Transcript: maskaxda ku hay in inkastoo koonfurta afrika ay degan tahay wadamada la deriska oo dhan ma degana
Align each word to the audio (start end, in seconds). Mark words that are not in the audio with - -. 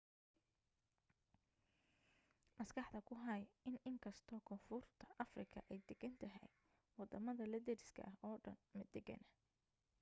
maskaxda 2.57 2.99
ku 3.07 3.13
hay 3.25 3.41
in 3.67 3.75
inkastoo 3.91 4.39
koonfurta 4.49 5.05
afrika 5.25 5.59
ay 5.71 5.79
degan 5.89 6.13
tahay 6.23 6.49
wadamada 6.97 7.43
la 7.51 7.59
deriska 7.67 8.03
oo 8.27 8.35
dhan 8.43 8.59
ma 8.77 8.81
degana 8.93 9.27